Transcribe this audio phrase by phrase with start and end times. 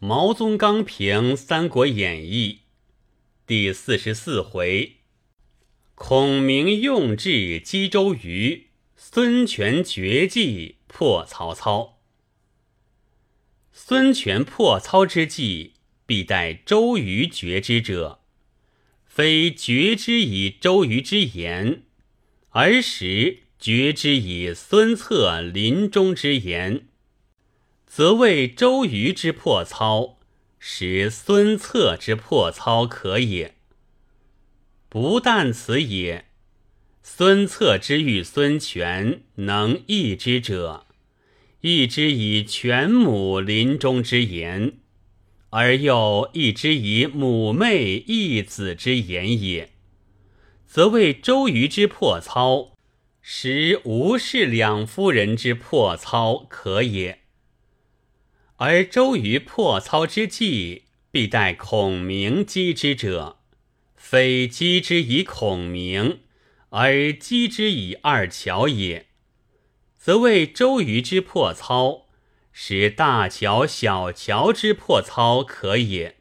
[0.00, 2.60] 毛宗刚评《三国演义》
[3.48, 4.98] 第四十四回：
[5.96, 11.98] 孔明用智击周瑜，孙权绝计破曹操。
[13.72, 15.72] 孙权破操之计，
[16.06, 18.20] 必待周瑜决之者，
[19.04, 21.82] 非决之以周瑜之言，
[22.50, 26.87] 而实决之以孙策临终之言。
[27.88, 30.18] 则谓周瑜之破操，
[30.58, 33.54] 使孙策之破操可也。
[34.90, 36.26] 不但此也，
[37.02, 40.86] 孙策之欲孙权能易之者，
[41.62, 44.74] 易之以权母临终之言，
[45.50, 49.70] 而又易之以母妹义子之言也。
[50.66, 52.74] 则谓周瑜之破操，
[53.22, 57.22] 使吴氏两夫人之破操可也。
[58.60, 63.38] 而周瑜破操之计，必待孔明击之者，
[63.94, 66.22] 非击之以孔明，
[66.70, 69.06] 而击之以二乔也。
[69.96, 72.08] 则为周瑜之破操，
[72.52, 76.16] 使大乔、小乔之破操可也。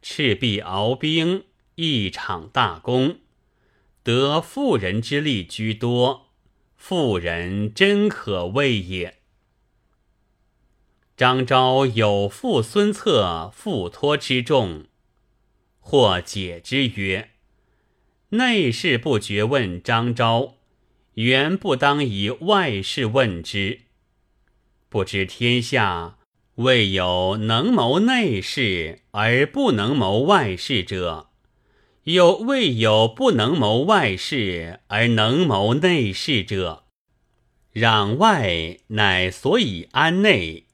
[0.00, 3.18] 赤壁鏖兵，一场大功，
[4.02, 6.28] 得妇人之力居多，
[6.78, 9.18] 妇人真可畏也。
[11.16, 14.86] 张昭有负孙策付托之重，
[15.78, 17.30] 或解之曰
[18.30, 20.54] ：“内事不决问张昭，
[21.14, 23.82] 原不当以外事问之。
[24.88, 26.18] 不知天下
[26.56, 31.30] 未有能谋内事而不能谋外事者，
[32.02, 36.86] 又未有不能谋外事而能谋内事者。
[37.72, 40.64] 攘外，乃所以安内。”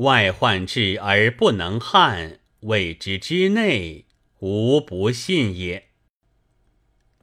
[0.00, 4.06] 外患至而不能汉，谓之之内，
[4.38, 5.88] 无不信也。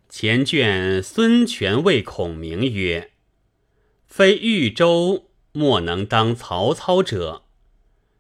[0.08, 3.14] 前卷孙权谓孔明曰
[4.06, 7.46] ：“非豫州莫能当曹操者，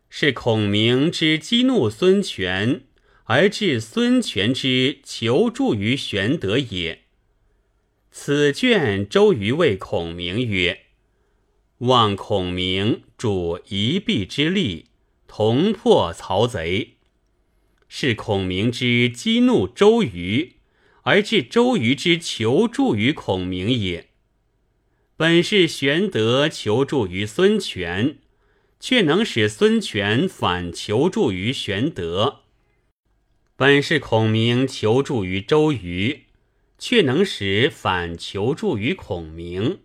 [0.10, 2.82] 是孔明之激怒孙权，
[3.26, 7.04] 而致孙权之求助于玄德也。”
[8.10, 10.87] 此卷周瑜谓孔明曰。
[11.80, 14.88] 望孔明助一臂之力，
[15.28, 16.96] 同破曹贼，
[17.88, 20.54] 是孔明之激怒周瑜，
[21.04, 24.10] 而致周瑜之求助于孔明也。
[25.16, 28.18] 本是玄德求助于孙权，
[28.80, 32.44] 却能使孙权反求助于玄德；
[33.56, 36.24] 本是孔明求助于周瑜，
[36.80, 39.82] 却能使反求助于孔明。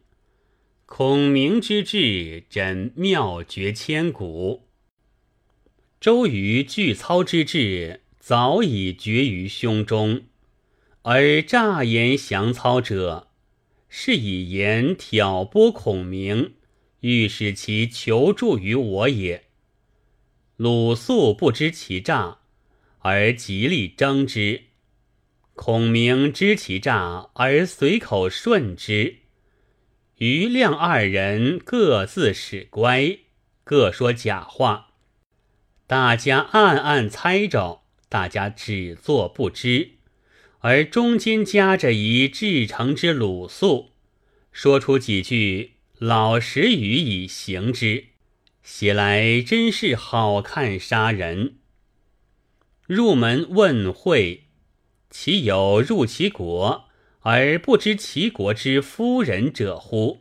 [0.94, 4.68] 孔明之志，真妙绝千古。
[5.98, 10.24] 周瑜拒操之志，早已决于胸中，
[11.00, 13.28] 而诈言降操者，
[13.88, 16.56] 是以言挑拨孔明，
[17.00, 19.44] 欲使其求助于我也。
[20.58, 22.40] 鲁肃不知其诈，
[22.98, 24.64] 而极力争之；
[25.54, 29.21] 孔明知其诈，而随口顺之。
[30.22, 33.18] 余亮二人各自使乖，
[33.64, 34.92] 各说假话，
[35.88, 39.94] 大家暗暗猜着，大家只做不知，
[40.60, 43.90] 而中间夹着一至诚之鲁肃，
[44.52, 48.04] 说出几句老实语以行之，
[48.62, 51.56] 写来真是好看杀人。
[52.86, 54.44] 入门问会，
[55.10, 56.88] 其有入其国？
[57.22, 60.20] 而不知其国之夫人者乎？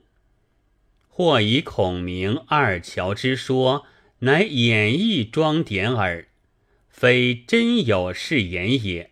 [1.08, 3.86] 或以孔明、二乔之说，
[4.20, 6.28] 乃演义装点耳，
[6.90, 9.12] 非真有是言也。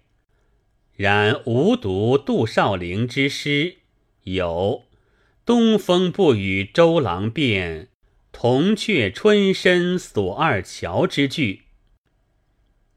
[0.96, 3.78] 然吾读杜少陵之诗，
[4.24, 4.86] 有
[5.46, 7.90] “东风不与周郎便，
[8.32, 11.64] 铜雀春深锁二乔”之句，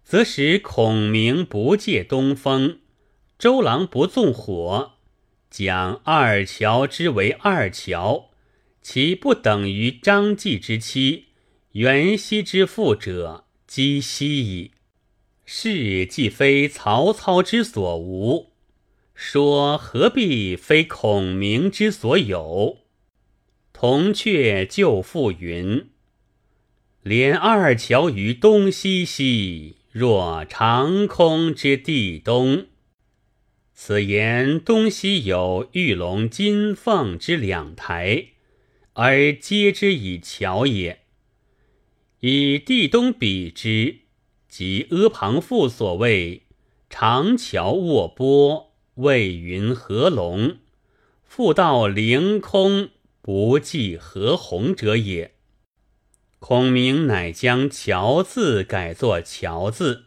[0.05, 2.81] 则使孔明不借东风。
[3.43, 4.93] 周郎不纵火，
[5.51, 8.31] 讲二乔之为二乔，
[8.81, 11.25] 其不等于张继之妻
[11.73, 14.71] 袁熙之父者，姬息矣。
[15.45, 18.53] 是既非曹操之所无，
[19.13, 22.79] 说何必非孔明之所有？
[23.73, 25.89] 铜雀旧赋云
[27.03, 32.67] ：“连二乔于东西兮，若长空之地东。”
[33.85, 38.27] 此言东西有玉龙金凤之两台，
[38.93, 41.01] 而皆之以桥也。
[42.21, 43.97] 以地东比之，
[44.49, 46.43] 即阿房赋所谓
[46.89, 50.59] “长桥卧波，未云何龙，
[51.25, 52.91] 复道凌空，
[53.21, 55.33] 不计何鸿”者也。
[56.39, 60.05] 孔明乃将“桥”字改作“桥”字，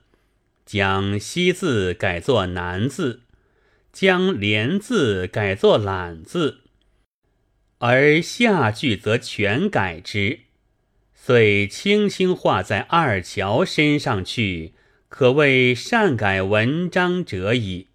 [0.65, 3.23] 将“西”字改作“南”字，
[3.95, 6.63] 将“连”字改作“懒”字，
[7.77, 10.41] 而下句则全改之，
[11.13, 14.73] 遂轻轻画在二乔身上去，
[15.07, 17.87] 可谓善改文章者矣。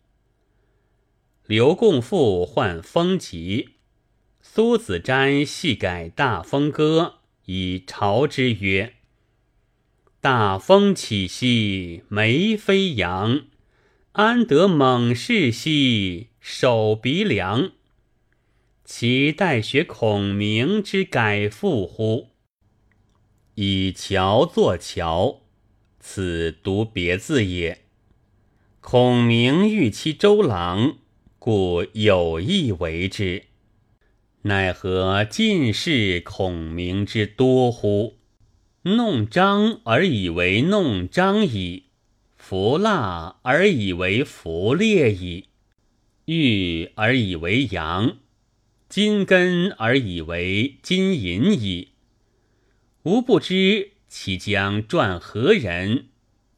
[1.47, 3.75] 刘共父患风疾，
[4.41, 7.17] 苏子瞻细改《大风歌》。
[7.45, 8.95] 以朝之曰
[10.23, 13.43] ：“大风起兮眉飞扬，
[14.15, 17.71] 安得猛士兮手鼻梁？
[18.85, 22.31] 其待学孔明之改赋乎？
[23.55, 25.43] 以桥作桥，
[26.01, 27.85] 此独别字也。
[28.81, 30.97] 孔明欲期周郎，
[31.39, 33.45] 故有意为之。”
[34.43, 38.17] 奈何尽是孔明之多乎？
[38.83, 41.85] 弄张而以为弄张矣，
[42.51, 45.51] 弗蜡而以为弗烈矣，
[46.25, 48.19] 玉而以为阳，
[48.89, 51.91] 金根而以为金银矣。
[53.05, 56.09] 吾不知其将传何人，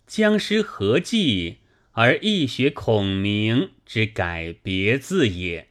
[0.06, 1.59] 将失何计，
[1.91, 5.69] 而亦学孔明之改别字也。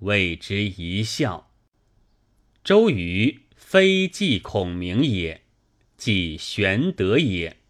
[0.00, 1.50] 谓之一笑。
[2.62, 5.40] 周瑜非祭孔明也，
[5.96, 7.61] 祭玄德也。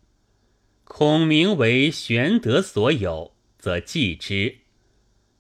[0.94, 4.58] 孔明为玄德所有，则祭之；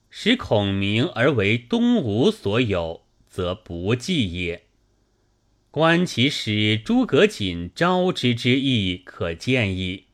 [0.08, 4.64] 使孔明而为东吴所有，则不祭也。
[5.70, 10.06] 观其使诸葛瑾招之之意，可见矣。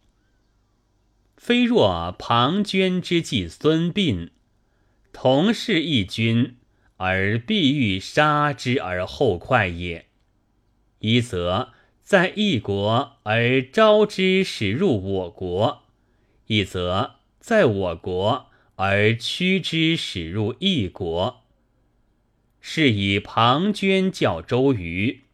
[1.36, 4.30] 非若庞涓之计孙膑，
[5.12, 6.56] 同是一君。
[6.96, 10.06] 而必欲杀之而后快也。
[10.98, 11.74] 一则
[12.08, 15.82] 在异国而招之使入我国；
[16.46, 18.46] 一则在我国
[18.76, 21.42] 而驱之使入异国。
[22.62, 25.24] 是以庞涓教周瑜，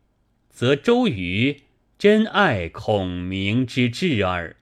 [0.50, 1.60] 则周瑜
[1.96, 4.56] 真爱孔明之志耳。